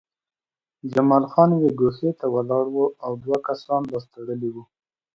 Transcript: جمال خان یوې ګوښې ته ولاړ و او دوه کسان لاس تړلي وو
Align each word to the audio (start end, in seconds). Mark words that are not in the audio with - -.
جمال 0.93 1.23
خان 1.31 1.49
یوې 1.57 1.71
ګوښې 1.79 2.11
ته 2.19 2.25
ولاړ 2.35 2.65
و 2.71 2.77
او 3.05 3.11
دوه 3.23 3.37
کسان 3.47 3.81
لاس 3.91 4.05
تړلي 4.13 4.49
وو 4.51 4.63